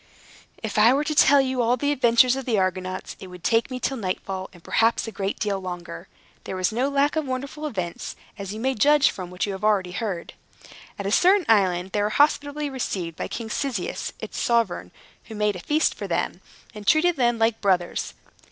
If 0.63 0.79
I 0.79 0.95
were 0.95 1.03
to 1.03 1.13
tell 1.13 1.39
you 1.41 1.61
all 1.61 1.77
the 1.77 1.91
adventures 1.91 2.35
of 2.35 2.45
the 2.45 2.57
Argonauts, 2.57 3.15
it 3.19 3.27
would 3.27 3.43
take 3.43 3.69
me 3.69 3.79
till 3.79 3.97
nightfall, 3.97 4.49
and 4.51 4.63
perhaps 4.63 5.07
a 5.07 5.11
great 5.11 5.37
deal 5.39 5.59
longer. 5.61 6.07
There 6.45 6.55
was 6.55 6.71
no 6.71 6.89
lack 6.89 7.15
of 7.15 7.27
wonderful 7.27 7.67
events, 7.67 8.15
as 8.35 8.51
you 8.51 8.59
may 8.59 8.73
judge 8.73 9.11
from 9.11 9.29
what 9.29 9.45
you 9.45 9.51
have 9.51 9.63
already 9.63 9.91
heard. 9.91 10.33
At 10.97 11.05
a 11.05 11.11
certain 11.11 11.45
island, 11.47 11.91
they 11.91 12.01
were 12.01 12.09
hospitably 12.09 12.67
received 12.67 13.15
by 13.15 13.27
King 13.27 13.51
Cyzicus, 13.51 14.11
its 14.19 14.39
sovereign, 14.41 14.89
who 15.25 15.35
made 15.35 15.55
a 15.55 15.59
feast 15.59 15.93
for 15.93 16.07
them, 16.07 16.41
and 16.73 16.87
treated 16.87 17.15
them 17.15 17.37
like 17.37 17.61
brothers. 17.61 18.15